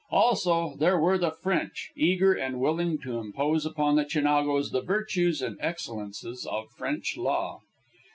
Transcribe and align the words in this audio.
Also, 0.09 0.75
there 0.79 0.97
were 0.99 1.19
the 1.19 1.29
French, 1.29 1.91
eager 1.95 2.33
and 2.33 2.59
willing 2.59 2.97
to 2.97 3.19
impose 3.19 3.67
upon 3.67 3.95
the 3.97 4.03
Chinagos 4.03 4.71
the 4.71 4.81
virtues 4.81 5.43
and 5.43 5.57
excellences 5.61 6.43
of 6.49 6.71
French 6.71 7.17
law. 7.17 7.59